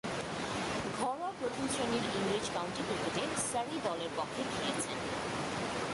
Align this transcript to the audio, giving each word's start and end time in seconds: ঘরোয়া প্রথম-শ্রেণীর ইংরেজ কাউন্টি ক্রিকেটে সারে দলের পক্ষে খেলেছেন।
ঘরোয়া 0.97 1.31
প্রথম-শ্রেণীর 1.39 2.05
ইংরেজ 2.17 2.45
কাউন্টি 2.53 2.81
ক্রিকেটে 2.87 3.23
সারে 3.51 3.77
দলের 3.87 4.11
পক্ষে 4.17 4.43
খেলেছেন। 4.53 4.97